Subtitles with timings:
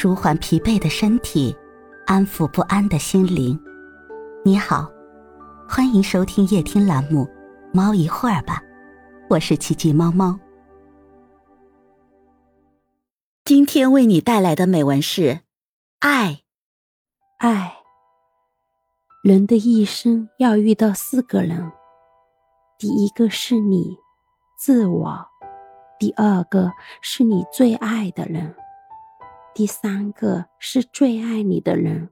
[0.00, 1.52] 舒缓疲惫的身体，
[2.06, 3.58] 安抚不安的心灵。
[4.44, 4.88] 你好，
[5.68, 7.24] 欢迎收听夜听栏目
[7.74, 8.62] 《猫一会儿吧》，
[9.28, 10.38] 我是奇迹猫猫。
[13.44, 15.40] 今天为你带来的美文是：
[15.98, 16.42] 爱，
[17.38, 17.78] 爱。
[19.24, 21.72] 人的一生要遇到四个人，
[22.78, 23.96] 第一个是你，
[24.56, 25.26] 自我；
[25.98, 26.70] 第二个
[27.02, 28.54] 是你最爱的人。
[29.58, 32.10] 第三个是最爱你的人，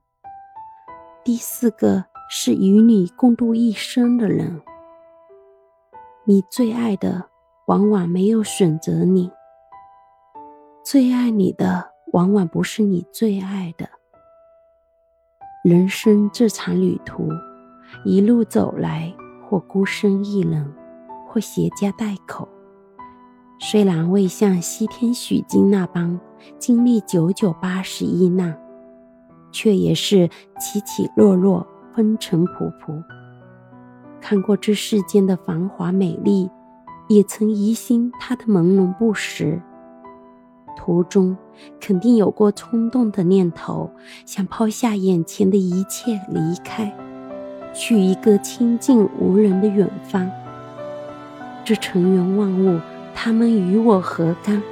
[1.22, 4.60] 第四个是与你共度一生的人。
[6.24, 7.28] 你最爱的
[7.68, 9.30] 往往没有选择你，
[10.84, 13.88] 最爱你的往往不是你最爱的。
[15.62, 17.28] 人生这场旅途，
[18.04, 19.14] 一路走来，
[19.48, 20.74] 或孤身一人，
[21.28, 22.48] 或携家带口。
[23.58, 26.20] 虽然未像西天取经那般
[26.58, 28.56] 经历九九八十一难，
[29.50, 30.28] 却也是
[30.60, 33.02] 起起落落、风尘仆仆。
[34.20, 36.50] 看过这世间的繁华美丽，
[37.08, 39.60] 也曾疑心它的朦胧不实。
[40.76, 41.36] 途中
[41.80, 43.90] 肯定有过冲动的念头，
[44.26, 46.94] 想抛下眼前的一切离开，
[47.72, 50.30] 去一个清静无人的远方。
[51.64, 52.78] 这尘缘万物。
[53.18, 54.62] 他们与我何干？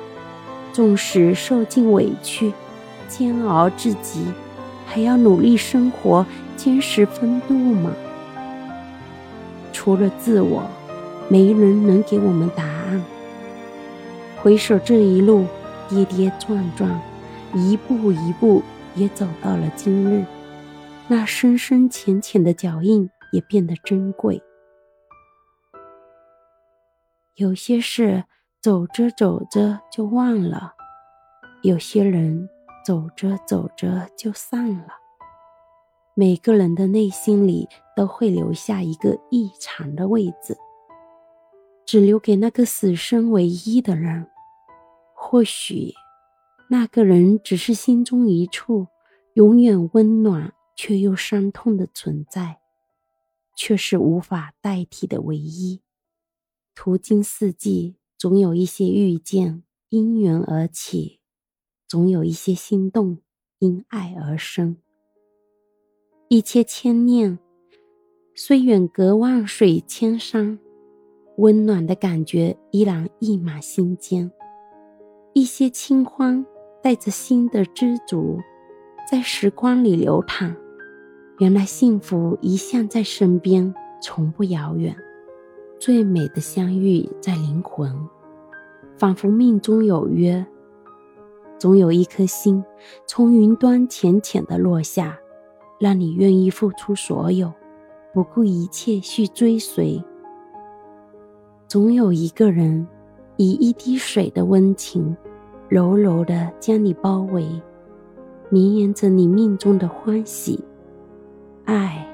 [0.70, 2.53] 纵使受尽委屈，
[3.09, 4.27] 煎熬至极，
[4.87, 7.91] 还要努力生活，坚持风度吗？
[9.72, 10.62] 除了自我，
[11.28, 13.03] 没人能给我们答案。
[14.37, 15.47] 回首这一路
[15.89, 17.00] 跌跌撞撞，
[17.55, 18.62] 一步一步
[18.95, 20.25] 也走到了今日，
[21.09, 24.42] 那深深浅浅的脚印也变得珍贵。
[27.37, 28.25] 有些事
[28.64, 30.72] 走着走着就忘了，
[31.62, 32.48] 有些人
[32.82, 34.88] 走着走着就散了。
[36.14, 40.56] 每个人的内心里都会留下一个异常的位置，
[41.84, 44.30] 只留给那个死生唯一的人。
[45.14, 45.92] 或许，
[46.70, 48.86] 那个人只是心中一处
[49.34, 52.60] 永远温暖却又伤痛的存在，
[53.54, 55.82] 却是无法代替的唯一。
[56.74, 61.20] 途经四季，总有一些遇见因缘而起，
[61.86, 63.18] 总有一些心动
[63.58, 64.78] 因爱而生。
[66.28, 67.38] 一切牵念，
[68.34, 70.58] 虽远隔万水千山，
[71.36, 74.32] 温暖的感觉依然溢满心间。
[75.34, 76.46] 一些清欢，
[76.82, 78.38] 带着心的知足，
[79.06, 80.56] 在时光里流淌。
[81.41, 84.96] 原来幸福一向在身边，从不遥远。
[85.78, 87.92] 最美的相遇在灵魂，
[88.97, 90.44] 仿佛命中有约。
[91.59, 92.62] 总有一颗心
[93.06, 95.19] 从云端浅浅的落下，
[95.81, 97.53] 让你愿意付出所有，
[98.12, 100.03] 不顾一切去追随。
[101.66, 102.87] 总有一个人
[103.37, 105.16] 以一滴水的温情，
[105.69, 107.47] 柔柔的将你包围，
[108.50, 110.62] 绵延着你命中的欢喜。
[111.65, 112.06] 爱，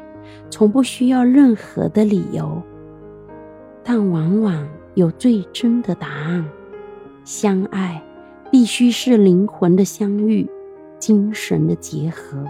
[0.49, 2.63] 从不需要任何的理由。
[3.83, 6.47] 但往往有最真的答案。
[7.33, 8.03] 相爱，
[8.51, 10.51] 必须是灵魂的相遇，
[10.99, 12.45] 精神的结合。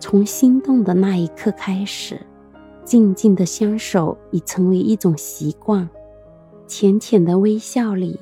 [0.00, 2.18] 从心动的那一刻开始，
[2.84, 5.86] 静静的相守已成为一种习惯。
[6.66, 8.18] 浅浅的微笑里，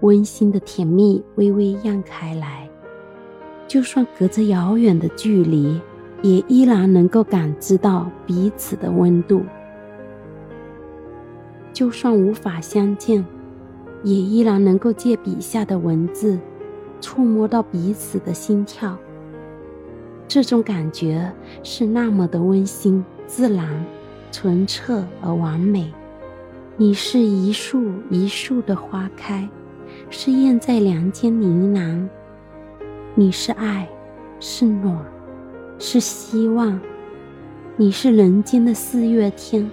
[0.00, 2.68] 温馨的甜蜜微微漾开来。
[3.66, 5.80] 就算隔着遥远的距离，
[6.20, 9.40] 也依然能够感知到彼此的温度。
[11.72, 13.24] 就算无法相见，
[14.02, 16.38] 也依然能够借笔下的文字，
[17.00, 18.96] 触摸到彼此的心跳。
[20.26, 21.32] 这种感觉
[21.62, 23.68] 是那么的温馨、自然、
[24.30, 25.92] 纯澈而完美。
[26.76, 29.46] 你是一树一树的花开，
[30.08, 32.08] 是燕在梁间呢喃。
[33.14, 33.86] 你是爱，
[34.40, 34.96] 是暖，
[35.78, 36.80] 是希望。
[37.76, 39.70] 你是人间的四月天。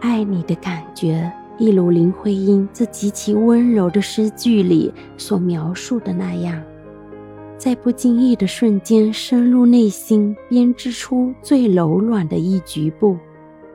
[0.00, 6.58] 爱你的感觉，一如林徽因这极其温柔的诗句里所描述的那样，
[7.58, 13.18] 在不经意的瞬间深入内心，编织出最柔软的一局部，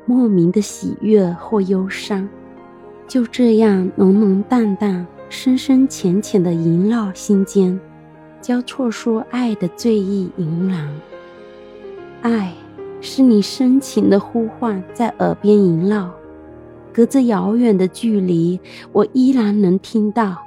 [0.08, 2.28] 莫名的喜悦或忧伤，
[3.08, 7.80] 就这样浓浓淡淡、深深浅浅的萦绕心间，
[8.42, 10.90] 交错出爱的醉意盈然。
[12.24, 12.52] 爱。
[13.02, 16.10] 是你深情的呼唤在耳边萦绕，
[16.96, 18.58] 隔着遥远的距离，
[18.94, 20.38] 我依然能听到。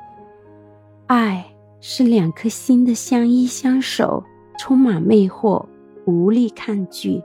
[1.07, 1.45] 爱
[1.79, 4.25] 是两颗心的相依相守，
[4.59, 5.63] 充满魅惑，
[6.07, 7.23] 无力抗拒。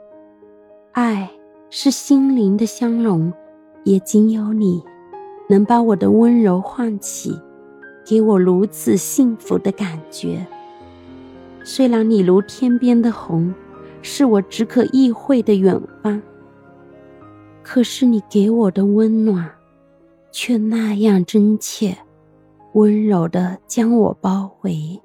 [0.92, 1.30] 爱
[1.70, 3.32] 是心灵的相融，
[3.84, 4.82] 也仅有你，
[5.48, 7.34] 能把我的温柔唤起，
[8.04, 10.46] 给我如此幸福的感觉。
[11.64, 13.54] 虽然你如天边的虹，
[14.02, 16.20] 是我只可意会的远方，
[17.74, 19.52] 可是你给我的温暖，
[20.30, 21.92] 却那样真切。
[22.74, 24.96] 温柔的将我包围。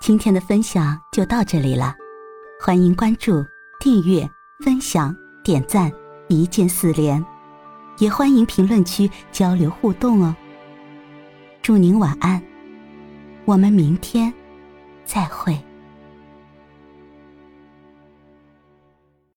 [0.00, 1.94] 今天的分享就到这里了，
[2.60, 3.34] 欢迎关注、
[3.78, 4.28] 订阅、
[4.64, 5.14] 分享、
[5.44, 5.92] 点赞，
[6.28, 7.24] 一键四连，
[7.98, 10.34] 也欢迎评论区交流互动哦。
[11.62, 12.42] 祝您晚安，
[13.44, 14.34] 我们明天
[15.04, 15.56] 再会。